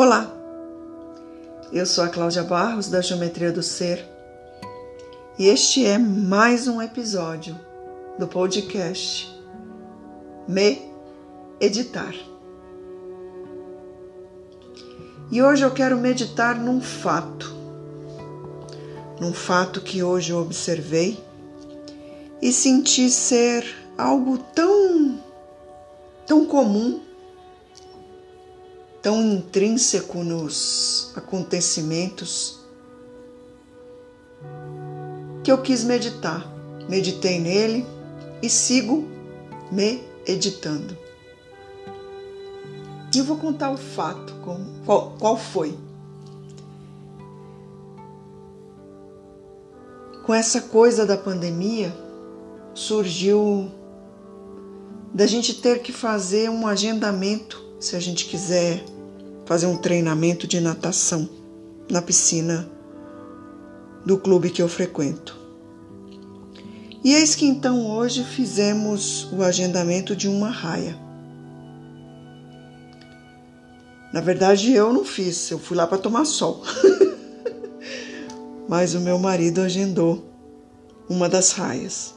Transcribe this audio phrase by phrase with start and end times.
[0.00, 0.32] Olá,
[1.72, 4.06] eu sou a Cláudia Barros da Geometria do Ser
[5.36, 7.58] e este é mais um episódio
[8.16, 9.28] do podcast
[10.46, 10.80] Me
[11.60, 12.14] Editar.
[15.32, 17.52] E hoje eu quero meditar num fato,
[19.20, 21.18] num fato que hoje eu observei
[22.40, 23.64] e senti ser
[23.98, 25.18] algo tão,
[26.24, 27.07] tão comum
[29.08, 32.58] tão intrínseco nos acontecimentos
[35.42, 36.46] que eu quis meditar.
[36.86, 37.86] Meditei nele
[38.42, 39.08] e sigo
[39.72, 40.94] me editando.
[43.16, 44.34] E vou contar o fato,
[44.84, 45.74] qual, qual foi.
[50.26, 51.96] Com essa coisa da pandemia,
[52.74, 53.70] surgiu
[55.14, 58.84] da gente ter que fazer um agendamento se a gente quiser
[59.48, 61.26] fazer um treinamento de natação
[61.88, 62.68] na piscina
[64.04, 65.34] do clube que eu frequento.
[67.02, 70.98] E eis que então hoje fizemos o agendamento de uma raia.
[74.12, 76.62] Na verdade eu não fiz, eu fui lá para tomar sol.
[78.68, 80.30] Mas o meu marido agendou
[81.08, 82.14] uma das raias.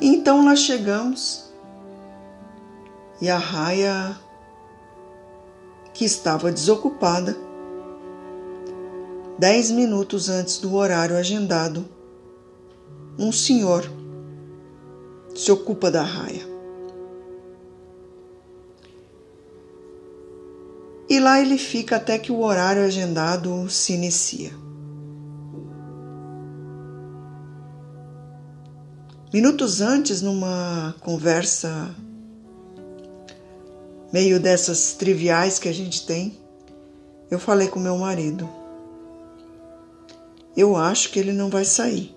[0.00, 1.52] Então lá chegamos
[3.22, 4.23] e a raia
[5.94, 7.36] que estava desocupada,
[9.38, 11.86] dez minutos antes do horário agendado,
[13.16, 13.88] um senhor
[15.34, 16.52] se ocupa da raia.
[21.08, 24.52] E lá ele fica até que o horário agendado se inicia.
[29.32, 31.94] Minutos antes, numa conversa
[34.14, 36.38] meio dessas triviais que a gente tem,
[37.28, 38.48] eu falei com meu marido.
[40.56, 42.14] Eu acho que ele não vai sair.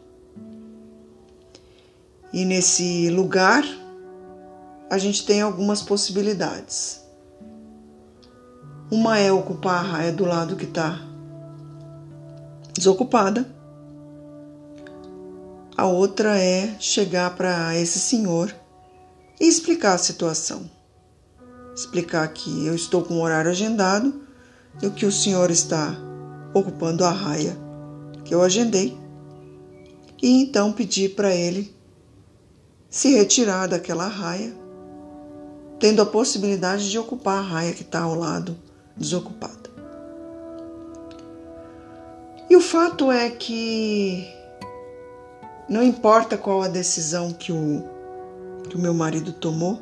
[2.32, 3.64] E nesse lugar
[4.92, 7.02] a gente tem algumas possibilidades.
[8.92, 11.02] Uma é ocupar a raia do lado que está
[12.76, 13.44] desocupada.
[15.76, 18.56] A outra é chegar para esse senhor
[19.42, 20.77] e explicar a situação
[21.78, 24.12] explicar que eu estou com o horário agendado
[24.82, 25.96] e que o senhor está
[26.52, 27.56] ocupando a raia
[28.26, 28.98] que eu agendei,
[30.22, 31.74] e então pedir para ele
[32.90, 34.54] se retirar daquela raia,
[35.80, 38.58] tendo a possibilidade de ocupar a raia que está ao lado
[38.98, 39.70] desocupada.
[42.50, 44.28] E o fato é que
[45.70, 47.84] não importa qual a decisão que o,
[48.68, 49.80] que o meu marido tomou,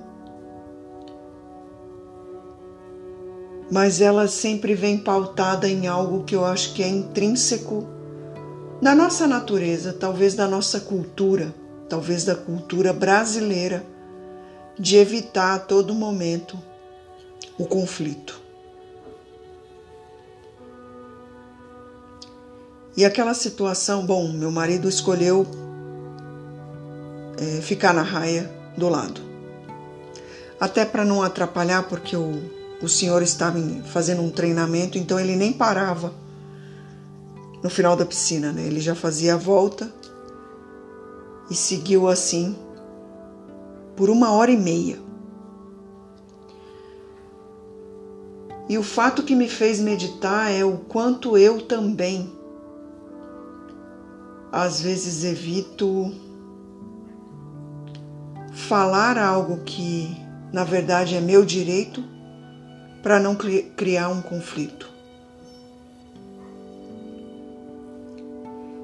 [3.72, 7.88] mas ela sempre vem pautada em algo que eu acho que é intrínseco
[8.82, 11.54] da nossa natureza, talvez da nossa cultura,
[11.90, 13.86] talvez da cultura brasileira,
[14.78, 16.58] de evitar a todo momento
[17.58, 18.42] o conflito.
[22.98, 25.46] E aquela situação, bom, meu marido escolheu
[27.38, 29.22] é, ficar na raia do lado.
[30.60, 32.42] Até para não atrapalhar, porque o
[32.86, 36.14] o senhor estava fazendo um treinamento, então ele nem parava
[37.64, 38.62] no final da piscina, né?
[38.62, 39.92] Ele já fazia a volta
[41.50, 42.56] e seguiu assim
[43.96, 45.00] por uma hora e meia.
[48.70, 52.32] E o fato que me fez meditar é o quanto eu também,
[54.52, 56.14] às vezes, evito
[58.52, 60.16] falar algo que,
[60.52, 62.15] na verdade, é meu direito
[63.06, 64.90] para não criar um conflito.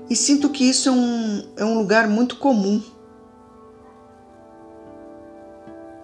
[0.07, 2.83] E sinto que isso é um, é um lugar muito comum.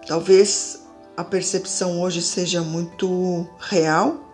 [0.04, 0.82] Talvez
[1.16, 4.28] a percepção hoje seja muito real,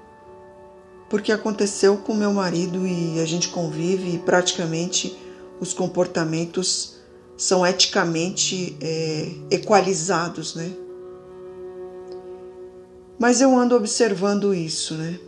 [1.11, 5.15] porque aconteceu com meu marido e a gente convive e praticamente
[5.61, 6.97] os comportamentos
[7.37, 10.84] são eticamente é, equalizados, né?
[13.19, 15.19] Mas eu ando observando isso, né?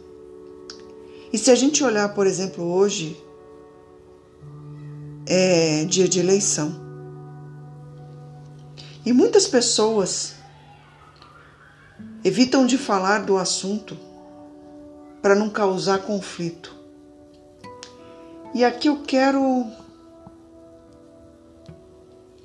[1.32, 3.16] E se a gente olhar, por exemplo, hoje,
[5.26, 6.74] é dia de eleição.
[9.04, 10.34] E muitas pessoas
[12.24, 13.96] evitam de falar do assunto
[15.22, 16.74] para não causar conflito.
[18.54, 19.66] E aqui eu quero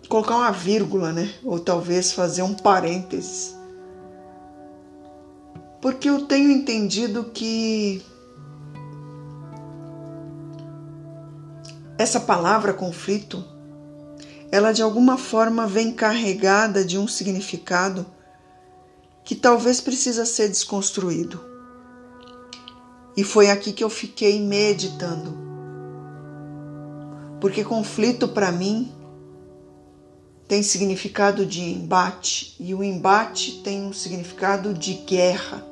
[0.07, 1.33] colocar uma vírgula, né?
[1.43, 3.55] Ou talvez fazer um parênteses
[5.81, 8.03] Porque eu tenho entendido que
[11.97, 13.43] essa palavra conflito,
[14.51, 18.05] ela de alguma forma vem carregada de um significado
[19.23, 21.39] que talvez precisa ser desconstruído.
[23.15, 25.37] E foi aqui que eu fiquei meditando.
[27.39, 28.91] Porque conflito para mim
[30.47, 35.70] tem significado de embate e o embate tem um significado de guerra.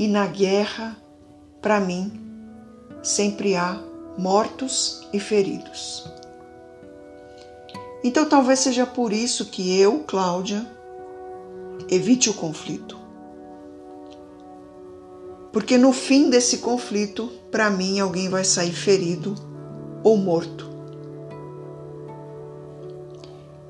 [0.00, 0.96] E na guerra,
[1.60, 2.10] para mim,
[3.02, 3.78] sempre há
[4.16, 6.10] mortos e feridos.
[8.02, 10.66] Então talvez seja por isso que eu, Cláudia,
[11.90, 12.98] evite o conflito.
[15.52, 19.34] Porque no fim desse conflito, para mim, alguém vai sair ferido
[20.02, 20.66] ou morto.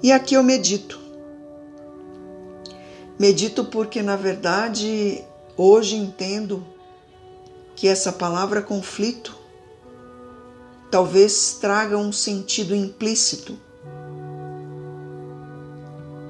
[0.00, 0.96] E aqui eu medito.
[3.18, 5.24] Medito porque, na verdade,
[5.62, 6.64] hoje entendo
[7.76, 9.36] que essa palavra conflito
[10.90, 13.58] talvez traga um sentido implícito.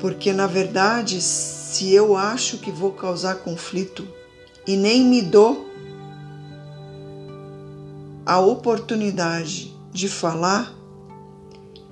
[0.01, 4.05] Porque, na verdade, se eu acho que vou causar conflito
[4.67, 5.71] e nem me dou
[8.27, 10.75] a oportunidade de falar,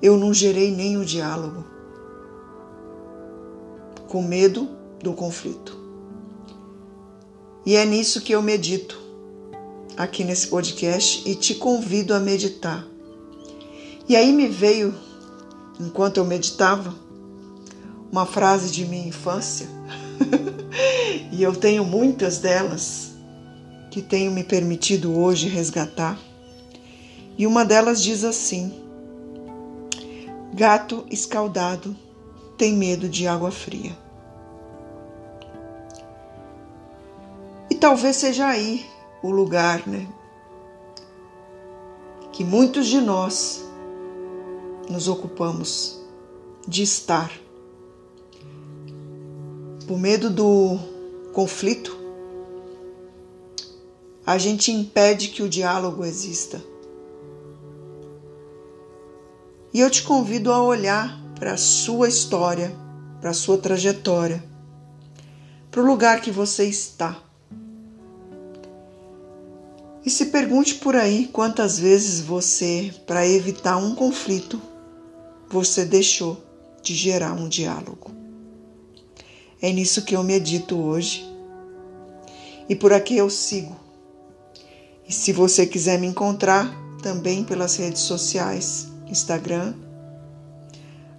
[0.02, 1.64] eu não gerei nem o diálogo,
[4.08, 4.68] com medo
[5.00, 5.87] do conflito.
[7.68, 8.98] E é nisso que eu medito
[9.94, 12.88] aqui nesse podcast e te convido a meditar.
[14.08, 14.94] E aí me veio,
[15.78, 16.94] enquanto eu meditava,
[18.10, 19.68] uma frase de minha infância,
[21.30, 23.10] e eu tenho muitas delas
[23.90, 26.18] que tenho me permitido hoje resgatar.
[27.36, 28.72] E uma delas diz assim:
[30.54, 31.94] Gato escaldado
[32.56, 34.07] tem medo de água fria.
[37.78, 38.84] Talvez seja aí
[39.22, 40.06] o lugar, né?
[42.32, 43.64] Que muitos de nós
[44.90, 46.00] nos ocupamos
[46.66, 47.30] de estar.
[49.86, 50.78] Por medo do
[51.32, 51.96] conflito,
[54.26, 56.62] a gente impede que o diálogo exista.
[59.72, 62.74] E eu te convido a olhar para a sua história,
[63.20, 64.44] para a sua trajetória,
[65.70, 67.27] para o lugar que você está.
[70.04, 74.60] E se pergunte por aí quantas vezes você, para evitar um conflito,
[75.50, 76.42] você deixou
[76.82, 78.10] de gerar um diálogo.
[79.60, 81.28] É nisso que eu medito hoje.
[82.68, 83.76] E por aqui eu sigo.
[85.06, 86.70] E se você quiser me encontrar
[87.02, 89.74] também pelas redes sociais, Instagram,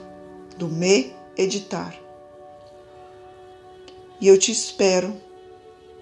[0.58, 1.96] do me editar.
[4.20, 5.16] E eu te espero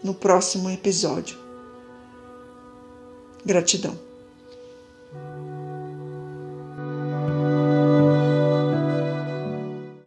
[0.03, 1.37] no próximo episódio.
[3.45, 4.08] Gratidão.